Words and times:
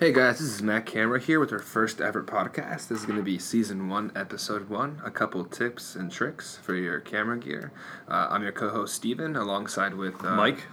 Hey 0.00 0.12
guys, 0.12 0.38
this 0.38 0.46
is 0.46 0.62
Matt 0.62 0.86
Camera 0.86 1.18
here 1.18 1.40
with 1.40 1.52
our 1.52 1.58
first 1.58 2.00
ever 2.00 2.22
podcast. 2.22 2.86
This 2.86 3.00
is 3.00 3.04
going 3.04 3.18
to 3.18 3.24
be 3.24 3.36
season 3.36 3.88
one, 3.88 4.12
episode 4.14 4.68
one. 4.68 5.02
A 5.04 5.10
couple 5.10 5.44
tips 5.44 5.96
and 5.96 6.08
tricks 6.08 6.56
for 6.56 6.76
your 6.76 7.00
camera 7.00 7.36
gear. 7.36 7.72
Uh, 8.06 8.28
I'm 8.30 8.44
your 8.44 8.52
co-host 8.52 8.94
Steven, 8.94 9.34
alongside 9.34 9.94
with 9.94 10.24
uh, 10.24 10.36
Mike. 10.36 10.66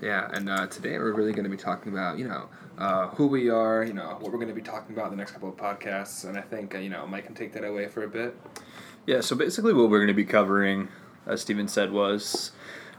Yeah, 0.00 0.30
and 0.32 0.48
uh, 0.48 0.66
today 0.68 0.96
we're 0.96 1.12
really 1.12 1.32
going 1.32 1.44
to 1.44 1.50
be 1.50 1.58
talking 1.58 1.92
about 1.92 2.16
you 2.16 2.26
know 2.26 2.48
uh, 2.78 3.08
who 3.08 3.26
we 3.26 3.50
are, 3.50 3.84
you 3.84 3.92
know 3.92 4.16
what 4.18 4.32
we're 4.32 4.38
going 4.38 4.48
to 4.48 4.54
be 4.54 4.62
talking 4.62 4.96
about 4.96 5.08
in 5.08 5.10
the 5.10 5.18
next 5.18 5.32
couple 5.32 5.50
of 5.50 5.56
podcasts, 5.56 6.26
and 6.26 6.38
I 6.38 6.40
think 6.40 6.74
uh, 6.74 6.78
you 6.78 6.88
know 6.88 7.06
Mike 7.06 7.26
can 7.26 7.34
take 7.34 7.52
that 7.52 7.64
away 7.64 7.88
for 7.88 8.04
a 8.04 8.08
bit. 8.08 8.34
Yeah, 9.04 9.20
so 9.20 9.36
basically 9.36 9.74
what 9.74 9.90
we're 9.90 9.98
going 9.98 10.08
to 10.08 10.14
be 10.14 10.24
covering, 10.24 10.88
as 11.26 11.42
Steven 11.42 11.68
said, 11.68 11.92
was 11.92 12.52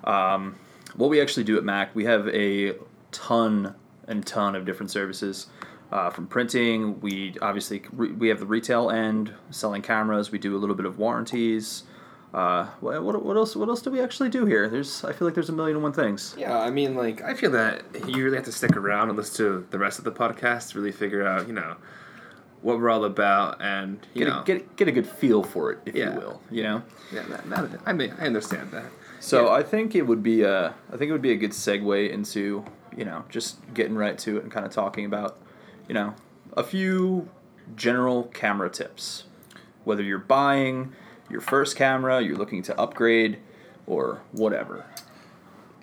um, 0.04 0.60
what 0.96 1.10
we 1.10 1.20
actually 1.20 1.44
do 1.46 1.58
at 1.58 1.64
Mac. 1.64 1.96
We 1.96 2.06
have 2.06 2.28
a 2.28 2.76
ton 3.12 3.74
and 4.08 4.26
ton 4.26 4.56
of 4.56 4.66
different 4.66 4.92
services. 4.92 5.48
Uh, 5.92 6.10
from 6.10 6.26
printing, 6.28 7.00
we 7.00 7.36
obviously 7.42 7.84
re- 7.94 8.12
we 8.12 8.28
have 8.30 8.40
the 8.40 8.46
retail 8.46 8.90
end, 8.90 9.32
selling 9.52 9.82
cameras. 9.82 10.32
We 10.32 10.40
do 10.40 10.56
a 10.56 10.60
little 10.60 10.76
bit 10.76 10.86
of 10.86 10.98
warranties. 10.98 11.84
Uh, 12.34 12.66
what, 12.82 13.02
what, 13.04 13.24
what 13.24 13.38
else? 13.38 13.56
What 13.56 13.70
else 13.70 13.82
do 13.82 13.92
we 13.92 14.02
actually 14.02 14.30
do 14.30 14.46
here? 14.46 14.68
There's 14.68 15.04
I 15.06 15.14
feel 15.14 15.26
like 15.28 15.36
there's 15.36 15.50
a 15.50 15.54
million 15.54 15.78
and 15.78 15.84
one 15.84 15.94
things. 15.94 16.36
Yeah, 16.38 16.58
I 16.58 16.70
mean, 16.70 16.96
like 16.96 17.22
I 17.22 17.34
feel 17.34 17.52
that 17.52 17.84
you 18.10 18.24
really 18.26 18.36
have 18.36 18.46
to 18.46 18.52
stick 18.52 18.76
around 18.76 19.10
and 19.10 19.18
listen 19.18 19.38
to 19.38 19.68
the 19.70 19.80
rest 19.80 20.00
of 20.00 20.06
the 20.06 20.12
podcast 20.12 20.72
to 20.72 20.80
really 20.80 20.92
figure 20.92 21.26
out, 21.26 21.48
you 21.48 21.54
know, 21.54 21.76
what 22.62 22.78
we're 22.80 22.90
all 22.90 23.06
about, 23.06 23.62
and 23.62 24.00
you 24.14 24.26
Get 24.26 24.30
know, 24.34 24.42
a, 24.42 24.44
get 24.44 24.76
get 24.76 24.88
a 24.88 24.92
good 24.92 25.08
feel 25.08 25.44
for 25.44 25.72
it, 25.72 25.80
if 25.86 25.96
Yeah. 25.96 26.14
you 26.14 26.20
will. 26.20 26.42
You 26.52 26.64
know. 26.64 26.84
yeah, 27.14 27.24
I 27.86 27.94
mean, 27.94 28.14
I 28.20 28.26
understand 28.26 28.72
that. 28.72 28.86
So 29.22 29.46
Yeah. 29.46 29.52
I 29.54 29.64
think 29.64 29.96
it 29.96 30.02
would 30.02 30.24
be 30.24 30.42
a 30.42 30.74
I 30.92 30.98
think 30.98 31.10
it 31.10 31.12
would 31.14 31.22
be 31.22 31.32
a 31.32 31.38
good 31.38 31.52
segue 31.52 32.10
into 32.12 32.66
you 32.98 33.06
know 33.06 33.26
just 33.30 33.58
getting 33.74 33.96
right 33.96 34.18
to 34.20 34.38
it 34.38 34.44
and 34.44 34.52
kind 34.52 34.66
of 34.66 34.72
talking 34.72 35.06
about 35.06 35.38
you 35.88 35.94
know 35.94 36.14
a 36.56 36.64
few 36.64 37.30
general 37.76 38.24
camera 38.26 38.70
tips, 38.70 39.24
whether 39.84 40.04
you're 40.04 40.20
buying 40.20 40.94
your 41.30 41.42
first 41.42 41.76
camera, 41.76 42.22
you're 42.22 42.38
looking 42.38 42.62
to 42.64 42.80
upgrade, 42.80 43.40
or 43.88 44.22
whatever. 44.32 44.86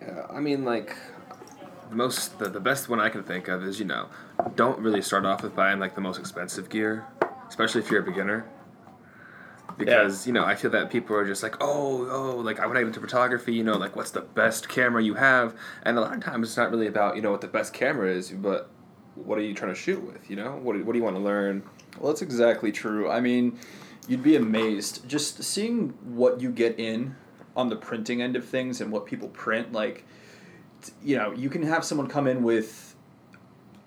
Yeah, 0.00 0.26
I 0.30 0.40
mean, 0.40 0.64
like 0.64 0.96
most 1.90 2.38
the, 2.38 2.48
the 2.48 2.60
best 2.60 2.88
one 2.88 3.00
I 3.00 3.08
can 3.08 3.22
think 3.22 3.48
of 3.48 3.64
is 3.64 3.78
you 3.78 3.84
know, 3.84 4.08
don't 4.54 4.78
really 4.78 5.02
start 5.02 5.24
off 5.24 5.42
with 5.42 5.54
buying 5.54 5.78
like 5.78 5.94
the 5.94 6.00
most 6.00 6.18
expensive 6.18 6.68
gear, 6.68 7.06
especially 7.48 7.80
if 7.80 7.90
you're 7.90 8.02
a 8.02 8.06
beginner. 8.06 8.46
Because 9.78 10.26
you 10.26 10.32
know, 10.32 10.44
I 10.44 10.54
feel 10.54 10.70
that 10.70 10.90
people 10.90 11.16
are 11.16 11.26
just 11.26 11.42
like, 11.42 11.56
oh, 11.60 12.08
oh, 12.10 12.36
like 12.36 12.60
I 12.60 12.66
went 12.66 12.78
into 12.78 13.00
photography. 13.00 13.54
You 13.54 13.64
know, 13.64 13.76
like 13.76 13.96
what's 13.96 14.10
the 14.10 14.20
best 14.20 14.68
camera 14.68 15.02
you 15.02 15.14
have? 15.14 15.54
And 15.82 15.98
a 15.98 16.00
lot 16.00 16.14
of 16.14 16.22
times 16.22 16.48
it's 16.48 16.56
not 16.56 16.70
really 16.70 16.86
about 16.86 17.16
you 17.16 17.22
know 17.22 17.30
what 17.30 17.40
the 17.40 17.48
best 17.48 17.72
camera 17.72 18.10
is, 18.10 18.30
but 18.30 18.70
what 19.14 19.38
are 19.38 19.42
you 19.42 19.54
trying 19.54 19.74
to 19.74 19.80
shoot 19.80 20.02
with? 20.02 20.30
You 20.30 20.36
know, 20.36 20.52
what 20.62 20.76
what 20.84 20.92
do 20.92 20.98
you 20.98 21.04
want 21.04 21.16
to 21.16 21.22
learn? 21.22 21.62
Well, 21.98 22.12
that's 22.12 22.22
exactly 22.22 22.72
true. 22.72 23.10
I 23.10 23.20
mean, 23.20 23.58
you'd 24.08 24.22
be 24.22 24.36
amazed 24.36 25.08
just 25.08 25.42
seeing 25.42 25.90
what 26.04 26.40
you 26.40 26.50
get 26.50 26.78
in 26.78 27.16
on 27.54 27.68
the 27.68 27.76
printing 27.76 28.22
end 28.22 28.36
of 28.36 28.44
things 28.44 28.80
and 28.80 28.90
what 28.90 29.06
people 29.06 29.28
print. 29.28 29.72
Like, 29.72 30.04
you 31.02 31.16
know, 31.16 31.32
you 31.32 31.50
can 31.50 31.62
have 31.62 31.84
someone 31.84 32.08
come 32.08 32.26
in 32.26 32.42
with 32.42 32.91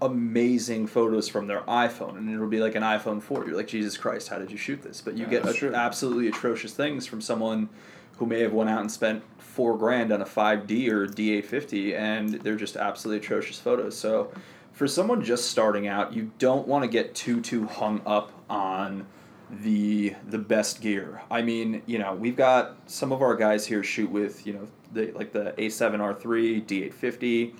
amazing 0.01 0.87
photos 0.87 1.27
from 1.29 1.47
their 1.47 1.61
iPhone, 1.61 2.17
and 2.17 2.33
it'll 2.33 2.47
be 2.47 2.59
like 2.59 2.75
an 2.75 2.83
iPhone 2.83 3.21
4. 3.21 3.45
You're 3.47 3.55
like, 3.55 3.67
Jesus 3.67 3.97
Christ, 3.97 4.27
how 4.29 4.37
did 4.37 4.51
you 4.51 4.57
shoot 4.57 4.81
this? 4.81 5.01
But 5.01 5.15
you 5.15 5.23
Yeah, 5.25 5.41
get 5.41 5.63
a- 5.63 5.75
absolutely 5.75 6.27
atrocious 6.27 6.73
things 6.73 7.05
from 7.07 7.21
someone 7.21 7.69
who 8.17 8.25
may 8.25 8.39
have 8.41 8.53
went 8.53 8.69
out 8.69 8.81
and 8.81 8.91
spent 8.91 9.23
four 9.37 9.77
grand 9.77 10.11
on 10.11 10.21
a 10.21 10.25
5D 10.25 10.89
or 10.89 11.07
D850, 11.07 11.95
and 11.97 12.29
they're 12.29 12.55
just 12.55 12.75
absolutely 12.77 13.25
atrocious 13.25 13.59
photos. 13.59 13.97
So, 13.97 14.31
for 14.73 14.87
someone 14.87 15.23
just 15.23 15.49
starting 15.49 15.87
out, 15.87 16.13
you 16.13 16.31
don't 16.39 16.67
want 16.67 16.83
to 16.83 16.89
get 16.89 17.15
too 17.15 17.39
too 17.41 17.65
hung 17.65 18.01
up 18.05 18.31
on 18.49 19.05
the 19.49 20.13
the 20.27 20.37
best 20.37 20.81
gear. 20.81 21.21
I 21.31 21.41
mean, 21.41 21.81
you 21.85 21.97
know, 21.99 22.13
we've 22.13 22.35
got 22.35 22.75
some 22.87 23.11
of 23.13 23.21
our 23.21 23.35
guys 23.35 23.65
here 23.65 23.83
shoot 23.83 24.09
with 24.09 24.45
you 24.45 24.53
know 24.53 24.67
the 24.93 25.11
like 25.13 25.31
the 25.31 25.53
A7R3, 25.57 26.65
D850, 26.65 27.53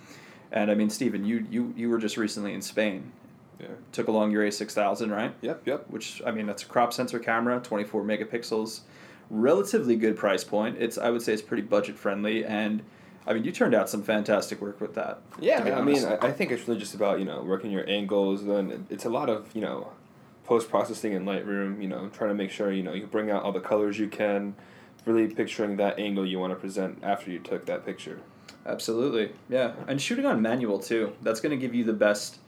and 0.52 0.72
I 0.72 0.76
mean, 0.76 0.90
Steven, 0.90 1.26
you 1.26 1.46
you 1.50 1.74
you 1.76 1.90
were 1.90 1.98
just 1.98 2.18
recently 2.18 2.54
in 2.54 2.62
Spain. 2.62 3.12
Yeah. 3.60 3.68
Took 3.94 4.08
along 4.08 4.32
your 4.32 4.44
A6000, 4.46 5.12
right? 5.12 5.34
Yep. 5.42 5.66
Yep. 5.66 5.90
Which 5.90 6.22
I 6.26 6.32
mean, 6.32 6.46
that's 6.46 6.64
a 6.64 6.66
crop 6.66 6.94
sensor 6.94 7.20
camera, 7.20 7.60
24 7.62 8.04
megapixels, 8.04 8.82
relatively 9.30 9.96
good 9.96 10.18
price 10.18 10.44
point. 10.44 10.78
It's 10.80 10.98
I 10.98 11.10
would 11.10 11.22
say 11.22 11.34
it's 11.34 11.42
pretty 11.42 11.64
budget 11.64 11.98
friendly, 11.98 12.46
and 12.46 12.84
I 13.28 13.34
mean, 13.34 13.44
you 13.44 13.52
turned 13.52 13.74
out 13.74 13.90
some 13.90 14.04
fantastic 14.04 14.62
work 14.62 14.80
with 14.80 14.96
that. 14.96 15.22
Yeah, 15.40 15.76
I 15.78 15.82
mean. 15.82 16.04
I, 16.06 16.18
I 16.28 16.32
think 16.32 16.52
it's 16.52 16.68
really 16.68 16.80
just 16.80 16.96
about 16.96 17.20
you 17.20 17.26
know 17.26 17.42
working 17.42 17.72
your 17.72 17.90
angles. 17.90 18.46
Then 18.46 18.86
it's 18.90 19.06
a 19.06 19.10
lot 19.10 19.30
of 19.30 19.50
you 19.56 19.62
know 19.62 19.92
post 20.44 20.70
processing 20.70 21.14
in 21.14 21.26
Lightroom. 21.26 21.82
You 21.82 21.88
know, 21.88 22.10
trying 22.10 22.30
to 22.30 22.36
make 22.36 22.52
sure 22.52 22.72
you 22.72 22.84
know 22.84 22.94
you 22.94 23.08
bring 23.08 23.32
out 23.32 23.44
all 23.44 23.52
the 23.52 23.62
colors 23.62 23.98
you 23.98 24.08
can, 24.08 24.56
really 25.06 25.28
picturing 25.28 25.78
that 25.78 25.98
angle 25.98 26.26
you 26.26 26.40
want 26.40 26.52
to 26.52 26.60
present 26.60 27.00
after 27.04 27.32
you 27.32 27.40
took 27.40 27.66
that 27.66 27.86
picture. 27.86 28.20
Absolutely, 28.66 29.32
yeah, 29.48 29.74
and 29.88 30.02
shooting 30.02 30.26
on 30.26 30.42
manual 30.42 30.80
too. 30.80 31.14
That's 31.22 31.40
going 31.40 31.52
to 31.52 31.58
give 31.58 31.76
you 31.76 31.84
the 31.84 31.94
best. 31.94 32.40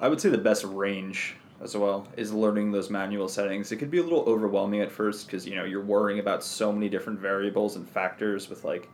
I 0.00 0.08
would 0.08 0.20
say 0.20 0.28
the 0.28 0.38
best 0.38 0.64
range 0.64 1.36
as 1.60 1.76
well 1.76 2.06
is 2.16 2.32
learning 2.32 2.72
those 2.72 2.90
manual 2.90 3.28
settings. 3.28 3.72
It 3.72 3.76
could 3.76 3.90
be 3.90 3.98
a 3.98 4.02
little 4.02 4.24
overwhelming 4.24 4.80
at 4.80 4.90
first 4.90 5.26
because 5.26 5.46
you 5.46 5.54
know 5.54 5.64
you're 5.64 5.84
worrying 5.84 6.18
about 6.18 6.42
so 6.42 6.72
many 6.72 6.88
different 6.88 7.20
variables 7.20 7.76
and 7.76 7.88
factors 7.88 8.48
with 8.48 8.64
like 8.64 8.88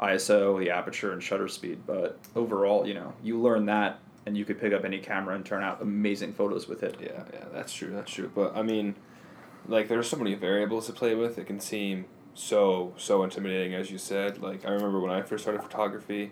ISO, 0.00 0.58
the 0.58 0.70
aperture, 0.70 1.12
and 1.12 1.22
shutter 1.22 1.48
speed. 1.48 1.80
But 1.86 2.18
overall, 2.36 2.86
you 2.86 2.94
know, 2.94 3.12
you 3.22 3.40
learn 3.40 3.66
that, 3.66 3.98
and 4.26 4.36
you 4.36 4.44
could 4.44 4.60
pick 4.60 4.72
up 4.72 4.84
any 4.84 4.98
camera 4.98 5.34
and 5.34 5.44
turn 5.44 5.62
out 5.62 5.82
amazing 5.82 6.32
photos 6.32 6.68
with 6.68 6.82
it. 6.82 6.96
Yeah, 7.00 7.24
yeah, 7.32 7.44
that's 7.52 7.72
true. 7.72 7.90
That's 7.90 8.10
true. 8.10 8.30
But 8.32 8.56
I 8.56 8.62
mean, 8.62 8.94
like 9.66 9.88
there's 9.88 10.08
so 10.08 10.16
many 10.16 10.34
variables 10.34 10.86
to 10.86 10.92
play 10.92 11.14
with. 11.14 11.38
It 11.38 11.46
can 11.46 11.58
seem 11.60 12.04
so 12.38 12.94
so 12.96 13.22
intimidating, 13.24 13.74
as 13.74 13.90
you 13.90 13.98
said. 13.98 14.40
Like 14.40 14.64
I 14.64 14.70
remember 14.70 15.00
when 15.00 15.10
I 15.10 15.22
first 15.22 15.44
started 15.44 15.62
photography, 15.62 16.30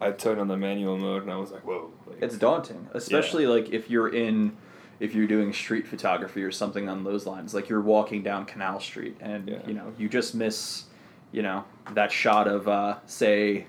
I 0.00 0.10
turned 0.10 0.40
on 0.40 0.48
the 0.48 0.56
manual 0.56 0.98
mode 0.98 1.22
and 1.22 1.32
I 1.32 1.36
was 1.36 1.50
like, 1.50 1.64
whoa. 1.66 1.92
Like, 2.06 2.22
It's 2.22 2.36
daunting, 2.36 2.88
especially 2.92 3.46
like 3.46 3.70
if 3.70 3.88
you're 3.88 4.08
in, 4.08 4.56
if 5.00 5.14
you're 5.14 5.26
doing 5.26 5.52
street 5.52 5.86
photography 5.86 6.42
or 6.42 6.50
something 6.50 6.88
on 6.88 7.04
those 7.04 7.24
lines. 7.26 7.54
Like 7.54 7.68
you're 7.68 7.80
walking 7.80 8.22
down 8.22 8.46
Canal 8.46 8.80
Street, 8.80 9.16
and 9.20 9.48
Yeah. 9.48 9.58
you 9.66 9.74
know 9.74 9.92
you 9.96 10.08
just 10.08 10.34
miss, 10.34 10.84
you 11.32 11.42
know, 11.42 11.64
that 11.92 12.10
shot 12.10 12.48
of 12.48 12.66
uh, 12.68 12.96
say, 13.06 13.66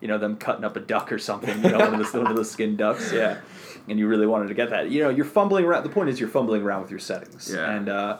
you 0.00 0.08
know, 0.08 0.16
them 0.16 0.36
cutting 0.36 0.64
up 0.64 0.76
a 0.76 0.80
duck 0.80 1.12
or 1.12 1.18
something. 1.18 1.62
You 1.62 1.70
know, 1.70 1.78
one 1.78 2.00
of 2.00 2.12
the 2.12 2.18
one 2.18 2.30
of 2.30 2.36
the 2.36 2.44
skinned 2.44 2.78
ducks. 2.78 3.12
Yeah, 3.12 3.40
and 3.88 3.98
you 3.98 4.06
really 4.08 4.26
wanted 4.26 4.48
to 4.48 4.54
get 4.54 4.70
that. 4.70 4.90
You 4.90 5.02
know, 5.02 5.10
you're 5.10 5.26
fumbling 5.26 5.66
around. 5.66 5.82
The 5.82 5.90
point 5.90 6.08
is, 6.08 6.18
you're 6.18 6.30
fumbling 6.30 6.62
around 6.62 6.80
with 6.82 6.90
your 6.90 7.00
settings. 7.00 7.52
Yeah. 7.52 7.70
And. 7.70 7.88
Uh, 7.90 8.18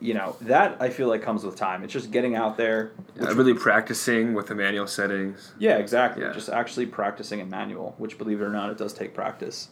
you 0.00 0.14
know 0.14 0.36
that 0.42 0.76
I 0.80 0.90
feel 0.90 1.08
like 1.08 1.22
comes 1.22 1.44
with 1.44 1.56
time. 1.56 1.82
It's 1.84 1.92
just 1.92 2.10
getting 2.10 2.34
out 2.34 2.56
there. 2.56 2.92
yeah, 3.16 3.28
really 3.28 3.54
practicing 3.54 4.34
with 4.34 4.48
the 4.48 4.54
manual 4.54 4.86
settings. 4.86 5.52
Yeah, 5.58 5.76
exactly. 5.76 6.22
Yeah. 6.22 6.32
Just 6.32 6.48
actually 6.48 6.86
practicing 6.86 7.40
a 7.40 7.46
manual, 7.46 7.94
which, 7.98 8.18
believe 8.18 8.40
it 8.40 8.44
or 8.44 8.50
not, 8.50 8.70
it 8.70 8.78
does 8.78 8.92
take 8.92 9.14
practice. 9.14 9.68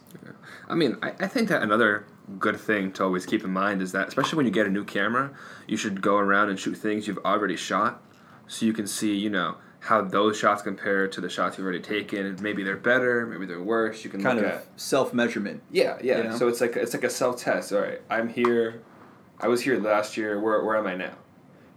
I 0.67 0.75
mean, 0.75 0.97
I, 1.01 1.09
I 1.19 1.27
think 1.27 1.49
that 1.49 1.61
another 1.61 2.05
good 2.39 2.59
thing 2.59 2.91
to 2.93 3.03
always 3.03 3.25
keep 3.25 3.43
in 3.43 3.51
mind 3.51 3.81
is 3.81 3.91
that, 3.91 4.07
especially 4.07 4.37
when 4.37 4.45
you 4.45 4.51
get 4.51 4.65
a 4.65 4.69
new 4.69 4.85
camera, 4.85 5.31
you 5.67 5.77
should 5.77 6.01
go 6.01 6.17
around 6.17 6.49
and 6.49 6.59
shoot 6.59 6.75
things 6.75 7.07
you've 7.07 7.19
already 7.19 7.55
shot 7.55 8.01
so 8.47 8.65
you 8.65 8.73
can 8.73 8.87
see, 8.87 9.15
you 9.15 9.29
know, 9.29 9.57
how 9.79 10.01
those 10.01 10.37
shots 10.37 10.61
compare 10.61 11.07
to 11.09 11.19
the 11.19 11.29
shots 11.29 11.57
you've 11.57 11.65
already 11.65 11.81
taken. 11.81 12.25
And 12.25 12.41
maybe 12.41 12.63
they're 12.63 12.77
better, 12.77 13.25
maybe 13.25 13.45
they're 13.45 13.61
worse. 13.61 14.03
You 14.03 14.09
can 14.09 14.23
Kind 14.23 14.39
look 14.39 14.47
of 14.47 14.65
self 14.77 15.13
measurement. 15.13 15.61
Yeah, 15.71 15.97
yeah. 16.01 16.17
you 16.17 16.23
know? 16.25 16.37
So 16.37 16.47
it's 16.47 16.61
like 16.61 16.75
it's 16.75 16.93
like 16.93 17.03
a 17.03 17.09
self 17.09 17.41
test. 17.41 17.73
All 17.73 17.81
right, 17.81 18.01
I'm 18.09 18.29
here. 18.29 18.81
I 19.43 19.47
was 19.47 19.61
here 19.61 19.77
last 19.77 20.15
year. 20.15 20.39
Where, 20.39 20.63
where 20.63 20.77
am 20.77 20.87
I 20.87 20.95
now? 20.95 21.15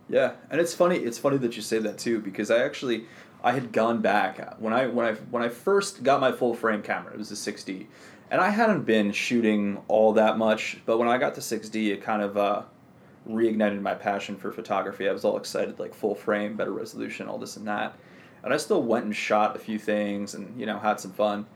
Yeah, 0.09 0.34
and 0.53 0.60
it's 0.60 0.72
funny. 0.72 0.99
It's 0.99 1.19
funny 1.19 1.37
that 1.38 1.56
you 1.56 1.62
say 1.62 1.81
that 1.81 1.99
too 1.99 2.21
because 2.21 2.49
I 2.49 2.62
actually 2.62 3.06
I 3.43 3.50
had 3.50 3.72
gone 3.72 4.00
back 4.00 4.60
when 4.60 4.72
I 4.72 4.87
when 4.87 5.04
I 5.04 5.15
when 5.15 5.43
I 5.43 5.49
first 5.49 6.04
got 6.04 6.21
my 6.21 6.31
full 6.31 6.54
frame 6.54 6.81
camera. 6.81 7.12
It 7.12 7.19
was 7.19 7.32
a 7.32 7.34
6D, 7.34 7.87
and 8.31 8.41
I 8.41 8.50
hadn't 8.50 8.84
been 8.84 9.10
shooting 9.10 9.83
all 9.89 10.13
that 10.13 10.39
much. 10.39 10.78
But 10.86 10.98
when 10.98 11.09
I 11.09 11.18
got 11.18 11.34
to 11.34 11.41
6D, 11.41 11.89
it 11.89 12.03
kind 12.03 12.22
of 12.22 12.36
uh, 12.36 12.63
reignited 13.28 13.83
my 13.83 13.95
passion 13.95 14.36
for 14.36 14.53
photography. 14.53 15.09
I 15.09 15.12
was 15.12 15.24
all 15.24 15.36
excited, 15.36 15.80
like 15.80 15.92
full 15.92 16.15
frame, 16.15 16.57
better 16.57 16.72
resolution, 16.72 17.27
all 17.27 17.39
this 17.39 17.57
and 17.57 17.66
that. 17.66 17.98
And 18.45 18.54
I 18.54 18.59
still 18.59 18.84
went 18.84 19.07
and 19.07 19.16
shot 19.16 19.57
a 19.57 19.59
few 19.59 19.80
things, 19.80 20.34
and 20.34 20.59
you 20.60 20.66
know 20.66 20.78
had 20.78 21.01
some 21.01 21.12
fun. 21.12 21.47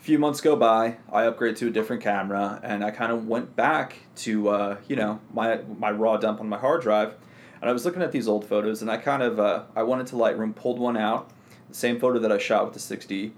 Few 0.00 0.18
months 0.18 0.40
go 0.40 0.56
by, 0.56 0.96
I 1.12 1.24
upgrade 1.24 1.56
to 1.56 1.66
a 1.66 1.70
different 1.70 2.02
camera, 2.02 2.60
and 2.62 2.84
I 2.84 2.90
kind 2.90 3.12
of 3.12 3.26
went 3.26 3.56
back 3.56 3.96
to 4.16 4.48
uh, 4.48 4.76
you 4.86 4.96
know 4.96 5.20
my 5.34 5.60
my 5.76 5.90
raw 5.90 6.16
dump 6.16 6.40
on 6.40 6.48
my 6.48 6.56
hard 6.56 6.82
drive, 6.82 7.14
and 7.60 7.68
I 7.68 7.72
was 7.72 7.84
looking 7.84 8.00
at 8.00 8.12
these 8.12 8.28
old 8.28 8.46
photos, 8.46 8.80
and 8.80 8.90
I 8.90 8.96
kind 8.96 9.22
of 9.22 9.40
uh, 9.40 9.64
I 9.74 9.82
went 9.82 10.00
into 10.00 10.14
Lightroom, 10.14 10.54
pulled 10.54 10.78
one 10.78 10.96
out, 10.96 11.30
the 11.68 11.74
same 11.74 11.98
photo 11.98 12.18
that 12.20 12.32
I 12.32 12.38
shot 12.38 12.64
with 12.64 12.74
the 12.74 12.96
6D, 12.96 13.32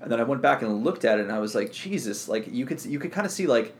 and 0.00 0.10
then 0.10 0.20
I 0.20 0.22
went 0.22 0.40
back 0.40 0.62
and 0.62 0.84
looked 0.84 1.04
at 1.04 1.18
it, 1.18 1.22
and 1.22 1.32
I 1.32 1.40
was 1.40 1.54
like, 1.54 1.72
Jesus, 1.72 2.28
like 2.28 2.46
you 2.46 2.64
could 2.64 2.82
you 2.84 2.98
could 2.98 3.12
kind 3.12 3.26
of 3.26 3.32
see 3.32 3.46
like 3.46 3.74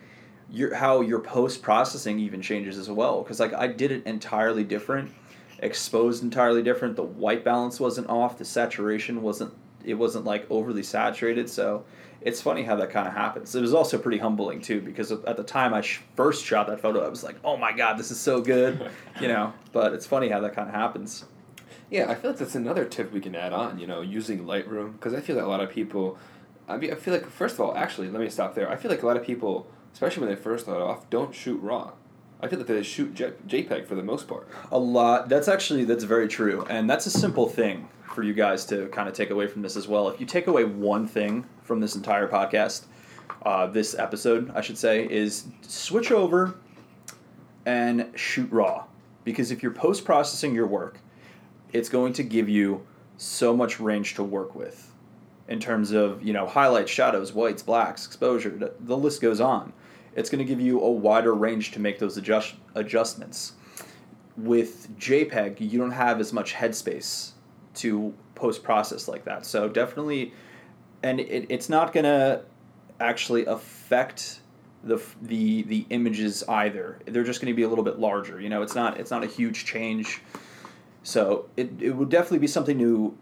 your 0.51 0.75
how 0.75 1.01
your 1.01 1.21
post 1.21 1.63
processing 1.63 2.19
even 2.19 2.43
changes 2.43 2.79
as 2.79 2.91
well, 2.91 3.23
because 3.23 3.39
like 3.39 3.55
I 3.55 3.69
did 3.69 3.93
it 3.93 4.05
entirely 4.07 4.65
different, 4.65 5.13
exposed 5.61 6.25
entirely 6.25 6.65
different. 6.65 6.97
The 6.97 7.05
white 7.05 7.45
balance 7.45 7.79
wasn't 7.79 8.09
off, 8.09 8.39
the 8.39 8.45
saturation 8.45 9.23
wasn't 9.23 9.55
it 9.89 9.95
wasn't 9.95 10.25
like 10.27 10.47
overly 10.51 10.83
saturated. 10.83 11.49
So 11.49 11.85
it's 12.21 12.43
funny 12.43 12.63
how 12.63 12.77
that 12.77 12.91
kind 12.91 13.09
of 13.09 13.15
happens. 13.15 13.55
It 13.55 13.63
was 13.63 13.73
also 13.73 13.97
pretty 13.97 14.19
humbling 14.19 14.61
too 14.61 14.81
because 14.81 15.11
at 15.11 15.37
the 15.37 15.43
time 15.43 15.73
I 15.73 15.81
sh- 15.81 16.03
first 16.15 16.45
shot 16.45 16.67
that 16.67 16.81
photo, 16.81 17.05
I 17.05 17.09
was 17.09 17.25
like, 17.25 17.37
oh 17.43 17.57
my 17.57 17.73
god, 17.73 17.99
this 17.99 18.11
is 18.11 18.21
so 18.21 18.41
good, 18.43 18.91
you 19.21 19.29
know. 19.29 19.55
But 19.73 19.95
it's 19.95 20.07
funny 20.07 20.29
how 20.29 20.41
that 20.41 20.55
kind 20.55 20.69
of 20.69 20.75
happens. 20.75 21.25
Yeah, 21.91 22.11
I 22.11 22.15
feel 22.17 22.31
like 22.31 22.39
that's 22.39 22.55
another 22.55 22.85
tip 22.85 23.13
we 23.13 23.21
can 23.21 23.35
add 23.35 23.55
on. 23.55 23.79
You 23.79 23.87
know, 23.87 24.03
using 24.03 24.45
Lightroom 24.45 24.93
because 24.93 25.15
I 25.15 25.21
feel 25.21 25.37
that 25.37 25.45
a 25.45 25.49
lot 25.49 25.61
of 25.61 25.71
people. 25.71 26.19
I 26.69 26.77
mean, 26.77 26.93
I 26.93 26.97
feel 26.97 27.15
like 27.15 27.27
first 27.31 27.55
of 27.55 27.63
all, 27.63 27.75
actually, 27.75 28.11
let 28.11 28.21
me 28.21 28.29
stop 28.29 28.55
there. 28.55 28.71
I 28.71 28.77
feel 28.77 28.91
like 28.91 29.03
a 29.03 29.07
lot 29.07 29.17
of 29.17 29.25
people, 29.25 29.67
especially 29.95 30.27
when 30.27 30.29
they 30.35 30.41
first 30.41 30.67
start 30.67 30.83
off, 30.83 31.09
don't 31.09 31.35
shoot 31.35 31.59
raw. 31.63 31.93
I 32.41 32.47
feel 32.47 32.59
like 32.59 32.69
they 32.69 32.83
shoot 32.83 33.15
JPEG 33.15 33.87
for 33.87 33.97
the 33.97 34.03
most 34.03 34.29
part. 34.29 34.49
A 34.71 34.79
lot. 34.79 35.29
That's 35.29 35.49
actually 35.49 35.85
that's 35.85 36.05
very 36.05 36.29
true, 36.29 36.65
and 36.71 36.89
that's 36.89 37.07
a 37.07 37.11
simple 37.11 37.49
thing 37.49 37.89
for 38.15 38.23
you 38.23 38.33
guys 38.33 38.65
to 38.67 38.87
kind 38.89 39.09
of 39.09 39.15
take 39.15 39.31
away 39.31 39.49
from 39.49 39.63
this 39.63 39.77
as 39.77 39.89
well. 39.89 40.09
If 40.09 40.21
you 40.21 40.27
take 40.27 40.47
away 40.47 40.65
one 40.65 41.07
thing 41.07 41.45
from 41.63 41.81
this 41.81 41.97
entire 41.97 42.29
podcast, 42.29 42.85
uh, 43.43 43.67
this 43.67 43.97
episode, 43.99 44.53
I 44.55 44.61
should 44.61 44.79
say, 44.79 45.09
is 45.11 45.49
switch 45.63 46.13
over 46.13 46.55
and 47.67 48.09
shoot 48.15 48.51
raw, 48.53 48.85
because 49.25 49.51
if 49.51 49.63
you're 49.63 49.73
post 49.73 50.05
processing 50.05 50.55
your 50.55 50.67
work, 50.67 51.01
it's 51.73 51.89
going 51.89 52.13
to 52.15 52.23
give 52.23 52.49
you 52.49 52.87
so 53.17 53.55
much 53.57 53.81
range 53.81 54.15
to 54.15 54.23
work 54.23 54.55
with, 54.55 54.93
in 55.49 55.59
terms 55.59 55.91
of 55.91 56.23
you 56.23 56.33
know 56.33 56.47
highlights, 56.47 56.91
shadows, 56.93 57.33
whites, 57.33 57.65
blacks, 57.65 58.07
exposure. 58.07 58.73
The 58.79 58.97
list 58.97 59.21
goes 59.21 59.41
on. 59.41 59.73
It's 60.19 60.31
going 60.31 60.39
to 60.39 60.45
give 60.45 60.61
you 60.61 60.81
a 60.81 60.91
wider 60.91 61.35
range 61.35 61.71
to 61.73 61.81
make 61.81 61.99
those 61.99 62.17
adjust 62.17 62.55
adjustments 62.75 63.53
with 64.39 64.89
JPEG, 64.99 65.61
you 65.61 65.79
don't 65.79 65.91
have 65.91 66.21
as 66.21 66.33
much 66.33 66.55
headspace 66.55 67.33
to 67.75 68.15
post 68.35 68.63
process 68.63 69.09
like 69.09 69.25
that. 69.25 69.45
So 69.45 69.69
definitely, 69.69 70.33
and 71.03 71.21
it, 71.21 71.47
it's 71.49 71.69
not 71.69 71.93
gonna 71.93 72.43
actually 73.01 73.47
affect 73.47 74.41
the 74.85 75.03
the 75.23 75.63
the 75.63 75.87
images 75.91 76.45
either. 76.49 77.01
They're 77.05 77.25
just 77.25 77.41
going 77.41 77.53
to 77.53 77.57
be 77.57 77.65
a 77.65 77.69
little 77.69 77.85
bit 77.85 77.99
larger. 77.99 78.41
You 78.41 78.49
know, 78.49 78.63
it's 78.63 78.75
not 78.75 78.99
it's 78.99 79.11
not 79.11 79.25
a 79.25 79.27
huge 79.27 79.65
change. 79.65 80.23
So 81.03 81.49
it, 81.57 81.71
it 81.81 81.91
would 81.91 82.11
definitely 82.11 82.39
be 82.39 82.47
something 82.47 82.79
to 82.79 83.17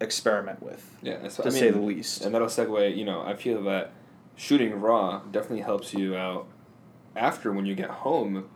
experiment 0.00 0.62
with. 0.62 0.96
Yeah, 1.02 1.16
to 1.18 1.42
I 1.42 1.44
mean, 1.44 1.52
say 1.52 1.70
the 1.70 1.80
least. 1.80 2.22
And 2.22 2.34
that'll 2.34 2.48
segue. 2.48 2.96
You 2.96 3.04
know, 3.04 3.22
I 3.22 3.34
feel 3.34 3.62
that 3.64 3.92
shooting 4.36 4.80
raw 4.80 5.22
definitely 5.30 5.62
helps 5.62 5.94
you 5.94 6.16
out 6.16 6.46
after 7.16 7.52
when 7.52 7.66
you 7.66 7.74
get 7.74 7.90
home, 7.90 8.48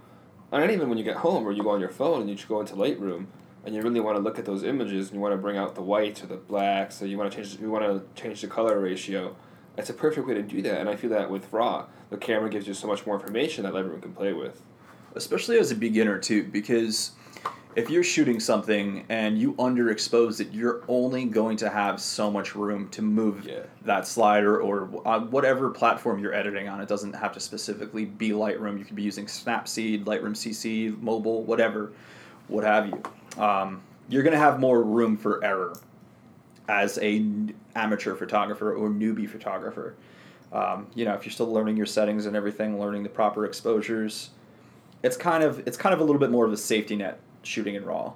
and 0.51 0.71
even 0.71 0.89
when 0.89 0.99
you 0.99 1.05
get 1.05 1.19
home, 1.19 1.47
or 1.47 1.53
you 1.53 1.63
go 1.63 1.71
on 1.71 1.81
your 1.81 1.89
phone 1.89 2.23
and 2.23 2.31
you 2.31 2.37
go 2.49 2.61
into 2.61 2.75
Lightroom 2.75 3.27
and 3.65 3.75
you 3.75 3.83
really 3.83 4.01
want 4.01 4.17
to 4.17 4.23
look 4.23 4.39
at 4.39 4.45
those 4.45 4.63
images 4.63 5.09
and 5.09 5.17
you 5.17 5.21
want 5.21 5.33
to 5.33 5.39
bring 5.39 5.57
out 5.57 5.75
the 5.75 5.83
whites 5.83 6.23
or 6.23 6.27
the 6.27 6.37
blacks, 6.37 7.03
or 7.03 7.07
you 7.07 7.19
want 7.19 7.31
to 7.31 7.37
change 7.37 7.61
you 7.61 7.71
want 7.71 7.85
to 7.85 8.21
change 8.21 8.41
the 8.41 8.47
color 8.47 8.81
ratio. 8.81 9.37
It's 9.77 9.91
a 9.91 9.95
perfect 9.95 10.27
way 10.27 10.35
to 10.35 10.43
do 10.43 10.61
that, 10.63 10.81
and 10.81 10.89
I 10.89 10.97
feel 10.97 11.11
that 11.11 11.31
with 11.31 11.53
RAW, 11.53 11.87
the 12.11 12.17
camera 12.17 12.51
gives 12.51 12.67
you 12.67 12.75
so 12.75 12.89
much 12.89 13.07
more 13.07 13.15
information 13.15 13.65
that 13.65 13.75
Lightroom 13.75 14.03
can 14.03 14.13
play 14.13 14.33
with. 14.33 14.63
Especially 15.15 15.59
as 15.59 15.71
a 15.71 15.75
beginner 15.75 16.19
too, 16.19 16.45
because 16.45 17.13
if 17.77 17.91
you're 17.91 18.03
shooting 18.03 18.41
something 18.41 19.05
and 19.09 19.39
you 19.39 19.53
underexpose 19.55 20.41
it, 20.41 20.53
you're 20.53 20.83
only 20.89 21.25
going 21.27 21.57
to 21.59 21.69
have 21.69 22.01
so 22.01 22.31
much 22.31 22.55
room 22.55 22.89
to 22.91 23.03
move 23.03 23.45
Yeah. 23.45 23.61
that 23.85 24.07
slider 24.07 24.61
or 24.61 24.89
uh, 25.07 25.21
whatever 25.21 25.71
platform 25.71 26.19
you're 26.19 26.35
editing 26.35 26.69
on. 26.69 26.81
It 26.81 26.89
doesn't 26.89 27.13
have 27.15 27.33
to 27.35 27.41
specifically 27.41 28.05
be 28.05 28.31
Lightroom. 28.31 28.79
You 28.79 28.85
could 28.85 28.97
be 28.97 29.03
using 29.03 29.27
Snapseed, 29.27 30.05
Lightroom 30.05 30.35
CC, 30.35 31.01
mobile, 31.01 31.43
whatever, 31.45 31.93
what 32.49 32.65
have 32.65 32.87
you. 32.89 33.03
Um, 33.43 33.83
you're 34.09 34.23
going 34.23 34.33
to 34.33 34.39
have 34.41 34.59
more 34.59 34.83
room 34.83 35.17
for 35.17 35.45
error 35.45 35.75
as 36.69 36.99
a 36.99 37.25
amateur 37.77 38.15
photographer 38.15 38.75
or 38.75 38.89
newbie 38.89 39.29
photographer. 39.29 39.95
Um, 40.53 40.87
you 40.95 41.05
know, 41.05 41.13
if 41.13 41.25
you're 41.25 41.33
still 41.33 41.53
learning 41.53 41.77
your 41.77 41.87
settings 41.87 42.27
and 42.27 42.35
everything, 42.35 42.81
learning 42.81 43.03
the 43.03 43.09
proper 43.11 43.45
exposures, 43.45 44.31
it's 45.03 45.17
kind 45.17 45.45
of 45.45 45.67
it's 45.69 45.77
kind 45.77 45.93
of 45.95 46.01
a 46.01 46.05
little 46.05 46.19
bit 46.19 46.31
more 46.31 46.45
of 46.47 46.53
a 46.53 46.57
safety 46.57 46.97
net 46.97 47.21
shooting 47.43 47.75
in 47.75 47.85
raw. 47.85 48.15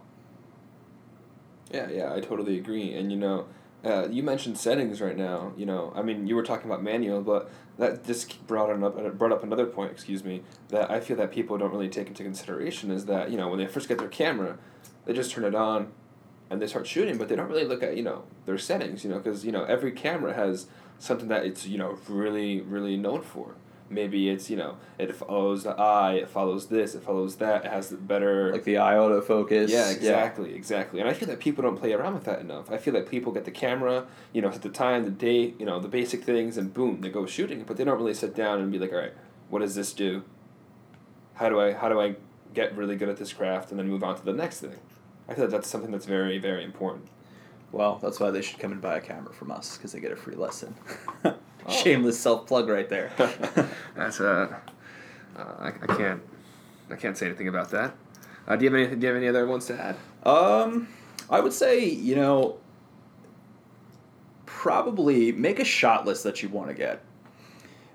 Yeah, 1.70 1.88
yeah, 1.90 2.14
I 2.14 2.20
totally 2.20 2.58
agree. 2.58 2.94
And 2.94 3.10
you 3.10 3.18
know, 3.18 3.46
uh, 3.84 4.08
you 4.08 4.22
mentioned 4.22 4.58
settings 4.58 5.00
right 5.00 5.16
now. 5.16 5.52
You 5.56 5.66
know, 5.66 5.92
I 5.96 6.02
mean, 6.02 6.26
you 6.26 6.36
were 6.36 6.42
talking 6.42 6.70
about 6.70 6.82
manual, 6.82 7.22
but 7.22 7.50
that 7.78 8.04
just 8.04 8.46
brought 8.46 8.70
up 8.70 9.18
brought 9.18 9.32
up 9.32 9.42
another 9.42 9.66
point. 9.66 9.90
Excuse 9.90 10.22
me, 10.22 10.42
that 10.68 10.90
I 10.90 11.00
feel 11.00 11.16
that 11.16 11.32
people 11.32 11.58
don't 11.58 11.72
really 11.72 11.88
take 11.88 12.08
into 12.08 12.22
consideration 12.22 12.90
is 12.90 13.06
that 13.06 13.30
you 13.30 13.36
know 13.36 13.48
when 13.48 13.58
they 13.58 13.66
first 13.66 13.88
get 13.88 13.98
their 13.98 14.08
camera, 14.08 14.58
they 15.04 15.12
just 15.12 15.32
turn 15.32 15.44
it 15.44 15.54
on, 15.54 15.92
and 16.50 16.60
they 16.60 16.66
start 16.66 16.86
shooting, 16.86 17.18
but 17.18 17.28
they 17.28 17.36
don't 17.36 17.48
really 17.48 17.64
look 17.64 17.82
at 17.82 17.96
you 17.96 18.02
know 18.02 18.24
their 18.46 18.58
settings. 18.58 19.02
You 19.02 19.10
know, 19.10 19.18
because 19.18 19.44
you 19.44 19.52
know 19.52 19.64
every 19.64 19.92
camera 19.92 20.34
has 20.34 20.66
something 20.98 21.28
that 21.28 21.44
it's 21.44 21.66
you 21.66 21.78
know 21.78 21.98
really 22.08 22.60
really 22.60 22.96
known 22.96 23.22
for. 23.22 23.54
Maybe 23.90 24.30
it's 24.30 24.48
you 24.48 24.56
know 24.56 24.76
it 24.98 25.14
follows 25.14 25.64
the 25.64 25.70
eye, 25.78 26.14
it 26.14 26.28
follows 26.28 26.66
this, 26.66 26.94
it 26.94 27.02
follows 27.02 27.36
that. 27.36 27.64
It 27.64 27.70
has 27.70 27.90
the 27.90 27.96
better 27.96 28.52
Like 28.52 28.64
the 28.64 28.78
eye 28.78 28.94
autofocus. 28.94 29.68
yeah, 29.68 29.90
exactly, 29.90 30.54
exactly. 30.54 31.00
And 31.00 31.08
I 31.08 31.12
feel 31.12 31.28
that 31.28 31.40
people 31.40 31.62
don't 31.62 31.76
play 31.76 31.92
around 31.92 32.14
with 32.14 32.24
that 32.24 32.40
enough. 32.40 32.70
I 32.70 32.78
feel 32.78 32.94
that 32.94 33.08
people 33.08 33.32
get 33.32 33.44
the 33.44 33.50
camera, 33.50 34.06
you 34.32 34.40
know, 34.40 34.50
set 34.50 34.62
the 34.62 34.68
time, 34.70 35.04
the 35.04 35.10
date, 35.10 35.56
you 35.58 35.66
know, 35.66 35.78
the 35.78 35.88
basic 35.88 36.24
things, 36.24 36.56
and 36.56 36.72
boom, 36.72 37.00
they 37.02 37.10
go 37.10 37.26
shooting. 37.26 37.64
But 37.64 37.76
they 37.76 37.84
don't 37.84 37.98
really 37.98 38.14
sit 38.14 38.34
down 38.34 38.60
and 38.60 38.72
be 38.72 38.78
like, 38.78 38.92
all 38.92 38.98
right, 38.98 39.14
what 39.50 39.58
does 39.60 39.74
this 39.74 39.92
do? 39.92 40.22
How 41.34 41.48
do 41.48 41.60
I 41.60 41.72
how 41.72 41.88
do 41.88 42.00
I 42.00 42.16
get 42.54 42.76
really 42.76 42.96
good 42.96 43.08
at 43.08 43.16
this 43.16 43.32
craft 43.32 43.70
and 43.70 43.78
then 43.78 43.88
move 43.88 44.04
on 44.04 44.16
to 44.16 44.24
the 44.24 44.32
next 44.32 44.60
thing? 44.60 44.76
I 45.28 45.34
feel 45.34 45.44
that 45.44 45.50
that's 45.50 45.68
something 45.68 45.90
that's 45.90 46.06
very 46.06 46.38
very 46.38 46.64
important. 46.64 47.08
Well, 47.72 47.98
that's 48.02 48.20
why 48.20 48.30
they 48.30 48.42
should 48.42 48.58
come 48.58 48.72
and 48.72 48.80
buy 48.80 48.98
a 48.98 49.00
camera 49.00 49.32
from 49.32 49.50
us 49.50 49.76
because 49.76 49.92
they 49.92 50.00
get 50.00 50.12
a 50.12 50.16
free 50.16 50.36
lesson. 50.36 50.74
Shameless 51.68 52.18
self 52.18 52.46
plug 52.46 52.68
right 52.68 52.88
there. 52.88 53.12
That's 53.96 54.20
uh, 54.20 54.58
uh 55.36 55.40
I, 55.58 55.68
I 55.68 55.96
can't 55.96 56.22
I 56.90 56.96
can't 56.96 57.16
say 57.16 57.26
anything 57.26 57.48
about 57.48 57.70
that. 57.70 57.94
Uh, 58.46 58.56
do 58.56 58.64
you 58.64 58.70
have 58.70 58.80
any 58.80 58.96
Do 58.96 59.06
you 59.06 59.12
have 59.12 59.16
any 59.16 59.28
other 59.28 59.46
ones 59.46 59.66
to 59.66 59.80
add? 59.80 59.96
Um, 60.26 60.88
I 61.30 61.40
would 61.40 61.52
say 61.52 61.84
you 61.84 62.16
know, 62.16 62.58
probably 64.46 65.32
make 65.32 65.60
a 65.60 65.64
shot 65.64 66.04
list 66.06 66.24
that 66.24 66.42
you 66.42 66.48
want 66.48 66.68
to 66.68 66.74
get. 66.74 67.02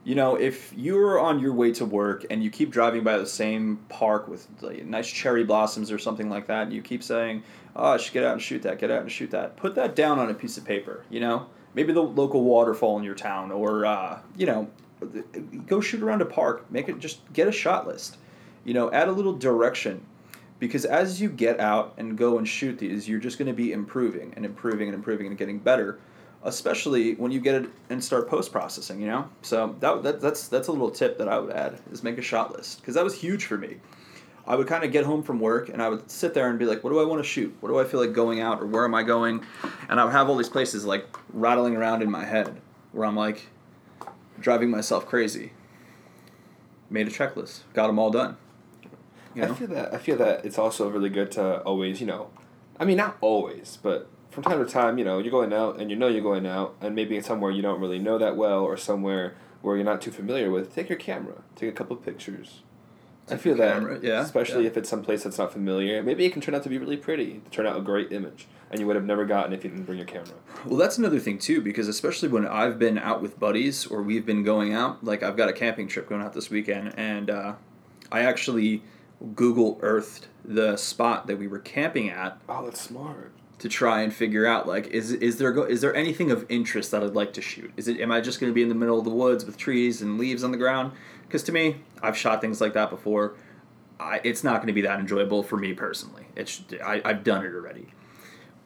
You 0.08 0.16
know, 0.16 0.38
if 0.38 0.72
you're 0.74 1.20
on 1.20 1.40
your 1.42 1.52
way 1.52 1.74
to 1.74 1.86
work 1.86 2.26
and 2.30 2.42
you 2.42 2.50
keep 2.50 2.72
driving 2.72 3.04
by 3.04 3.18
the 3.18 3.26
same 3.26 3.76
park 3.90 4.30
with 4.30 4.48
like, 4.62 4.86
nice 4.86 5.10
cherry 5.10 5.44
blossoms 5.44 5.92
or 5.92 6.00
something 6.00 6.30
like 6.30 6.48
that, 6.48 6.64
and 6.64 6.72
you 6.72 6.82
keep 6.82 7.04
saying, 7.04 7.44
"Oh, 7.76 7.92
I 7.92 7.98
should 7.98 8.14
get 8.14 8.24
out 8.24 8.32
and 8.32 8.42
shoot 8.42 8.62
that. 8.62 8.80
Get 8.80 8.90
out 8.90 9.02
and 9.02 9.12
shoot 9.12 9.32
that." 9.32 9.58
Put 9.58 9.76
that 9.76 9.98
down 9.98 10.18
on 10.18 10.30
a 10.30 10.34
piece 10.34 10.58
of 10.58 10.64
paper. 10.64 11.04
You 11.10 11.20
know, 11.20 11.48
maybe 11.74 11.92
the 11.92 12.02
local 12.02 12.46
waterfall 12.46 12.98
in 12.98 13.04
your 13.04 13.16
town, 13.16 13.52
or 13.52 13.86
uh, 13.86 14.20
you 14.38 14.46
know, 14.46 14.70
go 15.66 15.82
shoot 15.82 16.02
around 16.02 16.22
a 16.22 16.26
park. 16.26 16.72
Make 16.72 16.88
it 16.88 17.00
just 17.00 17.20
get 17.34 17.50
a 17.50 17.52
shot 17.52 17.86
list. 17.86 18.16
You 18.64 18.74
know, 18.74 18.90
add 18.94 19.10
a 19.10 19.12
little 19.12 19.34
direction 19.34 20.06
because 20.58 20.86
as 20.86 21.20
you 21.20 21.28
get 21.28 21.60
out 21.60 21.96
and 21.98 22.18
go 22.18 22.38
and 22.38 22.48
shoot 22.48 22.80
these 22.80 23.08
you're 23.08 23.20
just 23.20 23.38
going 23.38 23.48
to 23.48 23.54
be 23.54 23.72
improving 23.72 24.34
and 24.36 24.44
improving 24.44 24.88
and 24.88 24.96
improving 24.96 25.28
and 25.28 25.38
getting 25.38 25.60
better 25.60 26.00
especially 26.44 27.16
when 27.16 27.32
you 27.32 27.40
get 27.40 27.56
it 27.56 27.70
and 27.90 28.04
start 28.04 28.30
post 28.30 28.52
processing 28.52 29.02
you 29.02 29.08
know? 29.08 29.30
So 29.42 29.76
that, 29.80 30.04
that 30.04 30.22
that's 30.22 30.48
that's 30.48 30.68
a 30.68 30.72
little 30.72 30.92
tip 30.92 31.18
that 31.18 31.28
i 31.28 31.40
would 31.40 31.52
add 31.52 31.80
is 31.92 32.04
make 32.04 32.18
a 32.18 32.22
shot 32.22 32.56
list. 32.56 32.80
Because 32.80 32.96
that 32.96 33.04
was 33.04 33.16
huge 33.16 33.46
for 33.46 33.58
me. 33.58 33.78
I 34.46 34.56
would 34.56 34.68
kind 34.68 34.86
of 34.86 34.92
get 34.94 35.04
home 35.04 35.24
from 35.24 35.40
work 35.40 35.70
and 35.70 35.82
i 35.82 35.90
would 35.90 36.10
sit 36.10 36.34
there 36.34 36.50
and 36.50 36.58
be 36.58 36.66
like 36.66 36.84
what 36.84 36.92
do 36.92 37.00
i 37.00 37.04
want 37.04 37.22
to 37.22 37.28
shoot? 37.28 37.56
What 37.60 37.70
do 37.70 37.80
i 37.80 37.84
feel 37.84 38.00
like 38.00 38.14
going 38.14 38.40
out? 38.40 38.62
Or 38.62 38.66
where 38.66 38.86
am 38.86 38.96
i 38.96 39.04
going? 39.04 39.44
And 39.90 40.00
i 40.00 40.04
would 40.04 40.14
have 40.14 40.30
all 40.30 40.38
these 40.38 40.50
places 40.50 40.86
like 40.86 41.06
rattling 41.34 41.76
around 41.76 42.02
in 42.02 42.10
my 42.10 42.26
head 42.26 42.62
where 42.92 43.06
i'm 43.06 43.16
like 43.16 43.48
driving 44.40 44.70
myself 44.70 45.06
crazy. 45.06 45.52
Made 46.90 47.08
a 47.08 47.12
checklist. 47.12 47.62
Got 47.74 47.88
them 47.88 48.00
all 48.00 48.12
done. 48.12 48.38
You 49.36 49.42
know? 49.44 49.52
I 49.52 49.56
feel 49.56 49.68
that 49.68 49.94
I 49.94 49.98
feel 49.98 50.18
that 50.18 50.46
it's 50.46 50.58
also 50.58 50.90
really 50.90 51.10
good 51.10 51.32
to 51.34 51.62
always, 51.62 52.00
you 52.00 52.08
know, 52.08 52.30
I 52.80 52.86
mean 52.86 52.98
not 52.98 53.18
always, 53.22 53.78
but 53.82 54.08
from 54.38 54.44
time 54.44 54.64
to 54.64 54.72
time, 54.72 55.00
you 55.00 55.04
know, 55.04 55.18
you're 55.18 55.32
going 55.32 55.52
out 55.52 55.80
and 55.80 55.90
you 55.90 55.96
know 55.96 56.08
you're 56.08 56.22
going 56.22 56.46
out, 56.46 56.76
and 56.80 56.94
maybe 56.94 57.18
it's 57.18 57.26
somewhere 57.26 57.50
you 57.50 57.64
don't 57.64 57.82
really 57.82 57.98
know 57.98 58.20
that 58.20 58.38
well, 58.38 58.60
or 58.60 58.78
somewhere 58.78 59.34
where 59.64 59.76
you're 59.76 59.84
not 59.84 60.00
too 60.00 60.12
familiar 60.12 60.52
with. 60.52 60.76
Take 60.76 60.90
your 60.90 60.98
camera, 61.00 61.42
take 61.56 61.70
a 61.70 61.72
couple 61.72 61.98
of 61.98 62.06
pictures. 62.06 62.62
I 63.32 63.38
feel 63.38 63.56
that, 63.56 63.74
camera, 63.74 64.00
yeah, 64.00 64.22
especially 64.22 64.62
yeah. 64.62 64.70
if 64.70 64.78
it's 64.78 64.90
someplace 64.90 65.24
that's 65.24 65.40
not 65.40 65.52
familiar, 65.52 66.04
maybe 66.04 66.24
it 66.24 66.34
can 66.34 66.44
turn 66.44 66.54
out 66.54 66.62
to 66.62 66.70
be 66.70 66.78
really 66.78 66.98
pretty, 66.98 67.42
turn 67.50 67.66
out 67.66 67.78
a 67.78 67.82
great 67.82 68.14
image, 68.14 68.46
and 68.70 68.80
you 68.80 68.86
would 68.86 68.96
have 68.96 69.06
never 69.06 69.26
gotten 69.26 69.54
if 69.54 69.64
you 69.64 69.72
didn't 69.72 69.86
bring 69.86 69.98
your 69.98 70.06
camera. 70.06 70.36
Well, 70.68 70.78
that's 70.78 71.00
another 71.00 71.18
thing 71.18 71.40
too, 71.40 71.60
because 71.60 71.88
especially 71.88 72.30
when 72.30 72.46
I've 72.46 72.78
been 72.78 73.00
out 73.00 73.24
with 73.24 73.40
buddies 73.40 73.88
or 73.88 74.04
we've 74.04 74.28
been 74.28 74.44
going 74.44 74.72
out, 74.72 75.04
like 75.04 75.24
I've 75.24 75.36
got 75.36 75.50
a 75.50 75.54
camping 75.54 75.88
trip 75.88 76.08
going 76.08 76.22
out 76.22 76.34
this 76.34 76.52
weekend, 76.52 76.94
and 76.96 77.32
uh, 77.32 77.54
I 78.12 78.20
actually 78.20 78.84
Google 79.34 79.80
Earthed 79.82 80.28
the 80.46 80.78
spot 80.78 81.26
that 81.26 81.40
we 81.40 81.48
were 81.48 81.58
camping 81.58 82.12
at 82.12 82.40
Oh, 82.48 82.66
that's 82.66 82.80
smart. 82.82 83.34
To 83.60 83.68
try 83.68 84.02
and 84.02 84.14
figure 84.14 84.46
out 84.46 84.68
like 84.68 84.88
is 84.88 85.12
is 85.12 85.38
there 85.38 85.52
go, 85.52 85.64
is 85.64 85.82
there 85.82 85.96
anything 85.96 86.30
of 86.30 86.46
interest 86.50 86.92
that 86.92 87.04
I'd 87.04 87.16
like 87.16 87.34
to 87.34 87.42
shoot? 87.42 87.72
Is 87.76 87.88
it 87.88 88.00
am 88.00 88.12
I 88.12 88.22
just 88.22 88.40
going 88.40 88.52
to 88.52 88.54
be 88.54 88.62
in 88.62 88.70
the 88.70 88.76
middle 88.76 89.00
of 89.00 89.06
the 89.06 89.12
woods 89.12 89.46
with 89.46 89.58
trees 89.58 90.02
and 90.02 90.18
leaves 90.18 90.44
on 90.44 90.52
the 90.52 90.58
ground? 90.58 90.92
Because 91.24 91.44
to 91.44 91.52
me, 91.52 91.78
I've 92.02 92.18
shot 92.18 92.40
things 92.42 92.62
like 92.62 92.74
that 92.74 92.90
before. 92.90 93.36
I, 94.00 94.22
it's 94.24 94.44
not 94.44 94.58
going 94.58 94.68
to 94.68 94.74
be 94.74 94.82
that 94.82 95.00
enjoyable 95.00 95.42
for 95.42 95.58
me 95.58 95.74
personally. 95.74 96.26
It's 96.36 96.64
I, 96.84 97.02
I've 97.04 97.24
done 97.24 97.44
it 97.44 97.54
already, 97.54 97.88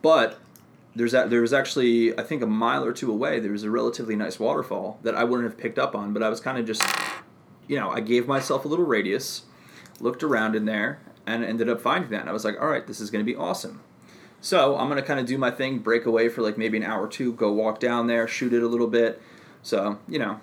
but 0.02 0.40
there's 0.94 1.14
that 1.14 1.30
there 1.30 1.42
was 1.42 1.54
actually 1.54 2.18
I 2.20 2.24
think 2.24 2.42
a 2.42 2.48
mile 2.48 2.84
or 2.84 2.92
two 2.92 3.10
away 3.10 3.40
there 3.40 3.54
was 3.54 3.64
a 3.64 3.72
relatively 3.72 4.18
nice 4.18 4.40
waterfall 4.40 5.00
that 5.04 5.16
I 5.16 5.24
wouldn't 5.24 5.50
have 5.50 5.58
picked 5.58 5.80
up 5.80 5.96
on, 5.96 6.12
but 6.12 6.22
I 6.22 6.28
was 6.28 6.42
kind 6.42 6.58
of 6.58 6.66
just, 6.66 6.84
you 7.68 7.78
know, 7.78 7.90
I 7.90 8.02
gave 8.02 8.28
myself 8.28 8.66
a 8.66 8.68
little 8.68 8.86
radius, 8.86 9.44
looked 10.02 10.22
around 10.22 10.54
in 10.54 10.66
there, 10.66 11.00
and 11.26 11.46
ended 11.46 11.70
up 11.70 11.80
finding 11.80 12.12
that. 12.12 12.22
And 12.22 12.30
I 12.30 12.34
was 12.34 12.44
like, 12.44 12.60
all 12.60 12.68
right, 12.68 12.86
this 12.86 13.00
is 13.00 13.10
going 13.10 13.26
to 13.26 13.32
be 13.32 13.38
awesome. 13.38 13.82
So 14.42 14.76
I'm 14.78 14.90
gonna 14.90 15.04
kind 15.04 15.20
of 15.20 15.26
do 15.26 15.38
my 15.38 15.52
thing, 15.52 15.80
break 15.80 16.06
away 16.06 16.28
for 16.28 16.42
like 16.42 16.58
maybe 16.58 16.78
an 16.78 16.84
hour 16.84 17.04
or 17.04 17.08
two, 17.08 17.34
go 17.34 17.52
walk 17.52 17.80
down 17.80 18.08
there, 18.08 18.28
shoot 18.28 18.54
it 18.54 18.64
a 18.64 18.68
little 18.68 18.88
bit. 18.88 19.22
So 19.62 20.00
you 20.10 20.20
know, 20.20 20.42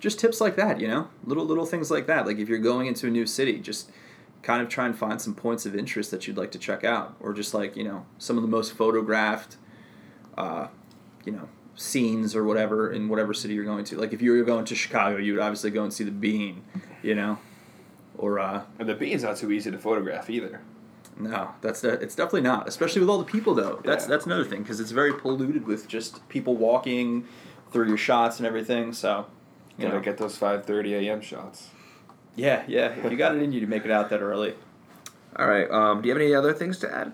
just 0.00 0.18
tips 0.18 0.40
like 0.40 0.56
that, 0.56 0.80
you 0.80 0.88
know, 0.88 1.08
little 1.24 1.44
little 1.44 1.64
things 1.64 1.90
like 1.90 2.06
that. 2.08 2.26
Like 2.26 2.38
if 2.38 2.48
you're 2.48 2.58
going 2.58 2.88
into 2.88 3.06
a 3.06 3.10
new 3.10 3.24
city, 3.24 3.58
just 3.60 3.90
kind 4.42 4.60
of 4.60 4.68
try 4.68 4.86
and 4.86 4.98
find 4.98 5.22
some 5.22 5.34
points 5.34 5.64
of 5.64 5.76
interest 5.76 6.10
that 6.10 6.26
you'd 6.26 6.36
like 6.36 6.50
to 6.50 6.58
check 6.58 6.82
out, 6.82 7.14
or 7.20 7.32
just 7.32 7.54
like 7.54 7.76
you 7.76 7.84
know 7.84 8.04
some 8.18 8.36
of 8.36 8.42
the 8.42 8.48
most 8.48 8.72
photographed, 8.72 9.56
uh, 10.36 10.66
you 11.24 11.30
know, 11.30 11.48
scenes 11.76 12.34
or 12.34 12.44
whatever 12.44 12.92
in 12.92 13.08
whatever 13.08 13.32
city 13.32 13.54
you're 13.54 13.64
going 13.64 13.84
to. 13.84 13.96
Like 13.96 14.12
if 14.12 14.20
you 14.20 14.32
were 14.32 14.42
going 14.42 14.64
to 14.64 14.74
Chicago, 14.74 15.16
you 15.18 15.34
would 15.34 15.42
obviously 15.42 15.70
go 15.70 15.84
and 15.84 15.92
see 15.92 16.04
the 16.04 16.10
Bean, 16.10 16.64
you 17.02 17.14
know, 17.14 17.38
or 18.18 18.38
uh, 18.38 18.62
And 18.78 18.88
the 18.88 18.94
bean's 18.94 19.22
not 19.22 19.36
too 19.36 19.52
easy 19.52 19.70
to 19.70 19.78
photograph 19.78 20.28
either. 20.28 20.60
No, 21.18 21.50
that's 21.60 21.80
de- 21.82 21.88
it's 22.00 22.14
definitely 22.14 22.42
not. 22.42 22.66
Especially 22.68 23.00
with 23.00 23.08
all 23.10 23.18
the 23.18 23.24
people 23.24 23.54
though. 23.54 23.80
That's 23.84 24.04
Yeah. 24.04 24.10
that's 24.10 24.26
another 24.26 24.44
thing 24.44 24.62
because 24.62 24.80
it's 24.80 24.90
very 24.92 25.12
polluted 25.12 25.66
with 25.66 25.88
just 25.88 26.26
people 26.28 26.56
walking 26.56 27.26
through 27.70 27.88
your 27.88 27.96
shots 27.98 28.38
and 28.38 28.46
everything. 28.46 28.92
So, 28.92 29.26
you 29.78 29.84
Gotta 29.84 29.96
know, 29.98 30.02
get 30.02 30.18
those 30.18 30.38
5:30 30.38 30.94
a.m. 30.94 31.20
shots. 31.20 31.68
yeah, 32.36 32.62
yeah. 32.66 32.88
If 32.88 33.10
you 33.10 33.16
got 33.18 33.34
it 33.36 33.42
in 33.42 33.52
you 33.52 33.60
to 33.60 33.66
make 33.66 33.84
it 33.84 33.90
out 33.90 34.10
that 34.10 34.20
early, 34.20 34.54
All 35.36 35.46
right. 35.48 35.70
Um, 35.70 36.02
do 36.02 36.08
you 36.08 36.14
have 36.14 36.20
any 36.22 36.34
other 36.34 36.52
things 36.52 36.78
to 36.80 36.94
add? 36.94 37.12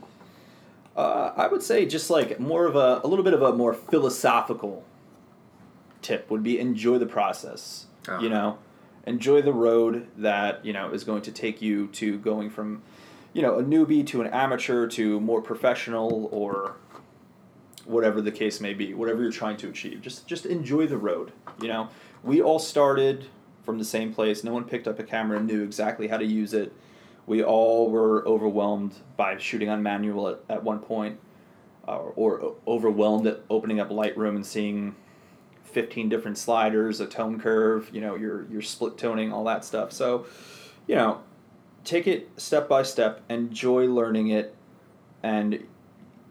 uh, 0.97 1.33
I 1.37 1.47
would 1.47 1.63
say 1.63 1.87
just 1.87 2.11
like 2.11 2.41
more 2.41 2.67
of 2.67 2.75
a 2.75 3.01
a 3.05 3.07
little 3.07 3.25
bit 3.25 3.35
of 3.35 3.43
a 3.43 3.53
more 3.53 3.73
philosophical 3.75 4.85
tip 6.03 6.31
would 6.31 6.43
be 6.43 6.59
enjoy 6.59 6.99
the 6.99 7.07
process. 7.07 7.87
Ah. 8.09 8.19
You 8.21 8.29
know, 8.29 8.59
enjoy 9.07 9.43
the 9.43 9.53
road 9.53 10.07
that 10.17 10.65
you 10.65 10.73
know 10.73 10.91
is 10.91 11.05
going 11.05 11.23
to 11.23 11.33
take 11.33 11.61
you 11.63 11.87
to 11.89 12.19
going 12.19 12.51
from, 12.51 12.83
you 13.33 13.43
know, 13.43 13.59
a 13.59 13.63
newbie 13.63 14.07
to 14.09 14.21
an 14.21 14.29
amateur 14.29 14.87
to 14.89 15.21
more 15.21 15.41
professional 15.43 16.29
or 16.33 16.77
whatever 17.85 18.21
the 18.21 18.33
case 18.33 18.61
may 18.61 18.75
be, 18.75 18.95
whatever 18.95 19.23
you're 19.23 19.33
trying 19.33 19.57
to 19.57 19.69
achieve. 19.69 20.01
Just 20.03 20.27
just 20.27 20.47
enjoy 20.47 20.87
the 20.87 20.99
road. 20.99 21.33
You 21.61 21.69
know, 21.69 21.89
we 22.23 22.41
all 22.41 22.59
started 22.59 23.27
from 23.65 23.79
the 23.79 23.85
same 23.85 24.13
place. 24.13 24.45
No 24.45 24.53
one 24.53 24.65
picked 24.65 24.87
up 24.89 24.99
a 24.99 25.05
camera 25.05 25.39
and 25.39 25.47
knew 25.47 25.63
exactly 25.63 26.09
how 26.09 26.19
to 26.19 26.25
use 26.25 26.55
it. 26.55 26.73
We 27.27 27.43
all 27.43 27.91
were 27.91 28.27
overwhelmed 28.27 28.95
by 29.17 29.37
shooting 29.37 29.69
on 29.69 29.83
manual 29.83 30.29
at, 30.29 30.41
at 30.49 30.65
one 30.65 30.79
point, 30.79 31.19
uh, 31.87 31.99
or 31.99 32.41
o- 32.43 32.57
overwhelmed 32.67 33.27
at 33.27 33.41
opening 33.51 33.81
up 33.81 33.91
Lightroom 33.91 34.37
and 34.37 34.47
seeing 34.47 34.97
15 35.65 36.09
different 36.09 36.39
sliders, 36.39 37.01
a 37.01 37.07
tone 37.07 37.39
curve, 37.39 37.91
you 37.93 38.01
know, 38.01 38.15
your 38.15 38.47
your 38.51 38.63
split 38.63 38.97
toning, 38.97 39.33
all 39.33 39.45
that 39.45 39.65
stuff. 39.65 39.93
So, 39.93 40.27
you 40.87 40.95
know, 40.95 41.21
take 41.89 42.07
it 42.07 42.29
step 42.37 42.69
by 42.69 42.83
step, 42.83 43.23
enjoy 43.31 43.87
learning 43.87 44.29
it, 44.29 44.55
and 45.23 45.65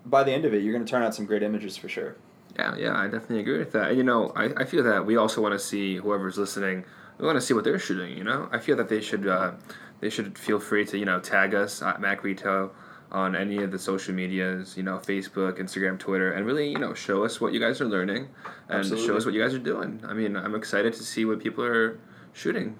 by 0.06 0.24
the 0.24 0.32
end 0.32 0.46
of 0.46 0.54
it, 0.54 0.62
you're 0.62 0.74
going 0.74 0.86
to 0.86 0.90
turn 0.90 1.02
out 1.02 1.16
some 1.16 1.26
great 1.26 1.42
images 1.42 1.76
for 1.76 1.90
sure. 1.90 2.16
Yeah, 2.56 2.76
yeah, 2.78 2.96
I 2.96 3.06
definitely 3.06 3.40
agree 3.40 3.58
with 3.58 3.72
that. 3.74 3.90
And, 3.90 3.98
you 3.98 4.04
know, 4.04 4.32
I, 4.36 4.46
I 4.56 4.66
feel 4.66 4.84
that 4.84 5.06
we 5.06 5.18
also 5.18 5.42
want 5.42 5.54
to 5.54 5.60
see 5.60 5.98
whoever's 5.98 6.38
listening. 6.38 6.86
We 7.18 7.26
want 7.26 7.38
to 7.38 7.42
see 7.42 7.54
what 7.54 7.64
they're 7.64 7.80
shooting. 7.80 8.16
You 8.16 8.24
know, 8.24 8.50
I 8.52 8.60
feel 8.60 8.76
that 8.78 8.88
they 8.88 9.02
should 9.02 9.28
uh, 9.28 9.54
they 10.00 10.10
should 10.10 10.38
feel 10.38 10.60
free 10.60 10.86
to 10.86 10.98
you 10.98 11.06
know 11.06 11.20
tag 11.20 11.56
us 11.56 11.82
at 11.82 12.00
MacRito 12.00 12.70
on 13.12 13.36
any 13.36 13.58
of 13.64 13.72
the 13.72 13.80
social 13.80 14.14
medias. 14.14 14.78
You 14.78 14.84
know, 14.84 14.98
Facebook, 14.98 15.60
Instagram, 15.60 15.98
Twitter, 15.98 16.32
and 16.32 16.46
really 16.46 16.70
you 16.70 16.78
know 16.78 16.94
show 16.94 17.24
us 17.24 17.42
what 17.42 17.54
you 17.54 17.60
guys 17.60 17.82
are 17.82 17.86
learning 17.86 18.28
and 18.70 18.88
show 18.88 19.18
us 19.18 19.26
what 19.26 19.34
you 19.34 19.42
guys 19.42 19.56
are 19.56 19.60
doing. 19.60 20.02
I 20.08 20.14
mean, 20.14 20.36
I'm 20.36 20.54
excited 20.54 20.94
to 20.94 21.04
see 21.04 21.26
what 21.26 21.40
people 21.40 21.64
are 21.64 22.00
shooting. 22.34 22.80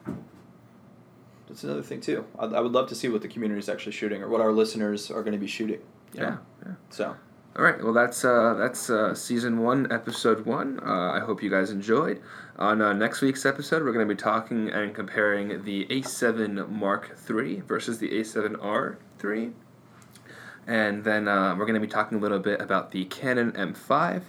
That's 1.48 1.64
another 1.64 1.82
thing 1.82 2.02
too. 2.02 2.26
I, 2.38 2.46
I 2.46 2.60
would 2.60 2.72
love 2.74 2.90
to 2.90 2.96
see 2.96 3.08
what 3.10 3.22
the 3.22 3.28
community 3.28 3.60
is 3.60 3.70
actually 3.70 3.94
shooting 3.94 4.22
or 4.22 4.30
what 4.30 4.42
our 4.42 4.52
listeners 4.52 5.10
are 5.12 5.22
going 5.22 5.34
to 5.34 5.40
be 5.40 5.48
shooting. 5.48 5.80
Yeah, 6.14 6.38
yeah. 6.66 6.74
So 6.90 7.16
All 7.56 7.64
right. 7.64 7.82
Well, 7.84 7.94
that's 7.94 8.24
uh, 8.26 8.54
that's 8.56 8.90
uh, 8.90 9.14
season 9.16 9.60
one, 9.60 9.92
episode 9.92 10.46
one. 10.46 10.80
Uh, 10.86 11.12
I 11.12 11.20
hope 11.20 11.42
you 11.42 11.50
guys 11.50 11.70
enjoyed. 11.72 12.22
On 12.58 12.82
uh, 12.82 12.94
next 12.94 13.22
week's 13.22 13.46
episode, 13.46 13.84
we're 13.84 13.94
going 13.94 14.08
to 14.08 14.14
be 14.14 14.20
talking 14.20 14.70
and 14.70 14.94
comparing 14.94 15.64
the 15.64 15.86
A7 15.88 16.70
Mark 16.70 17.16
III 17.30 17.62
versus 17.62 18.00
the 18.00 18.10
A7R 18.10 18.98
III, 19.24 19.52
and 20.66 21.04
then 21.04 21.28
uh, 21.28 21.56
we're 21.56 21.66
going 21.66 21.80
to 21.80 21.86
be 21.86 21.92
talking 21.92 22.18
a 22.18 22.22
little 22.22 22.40
bit 22.40 22.60
about 22.60 22.92
the 22.92 23.06
Canon 23.06 23.52
M5. 23.54 24.18
Uh, 24.18 24.22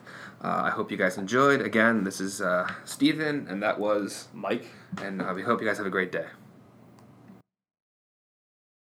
I 0.43 0.71
hope 0.71 0.91
you 0.91 0.97
guys 0.97 1.19
enjoyed. 1.19 1.61
Again, 1.61 2.05
this 2.05 2.21
is 2.21 2.41
uh, 2.41 2.71
Steven, 2.85 3.47
and 3.49 3.63
that 3.63 3.81
was, 3.81 4.29
Mike. 4.33 4.67
and 5.03 5.21
uh, 5.21 5.33
we 5.35 5.43
hope 5.43 5.61
you 5.61 5.67
guys 5.67 5.79
have 5.79 5.87
a 5.87 5.91
great 5.91 6.13
day. 6.13 6.27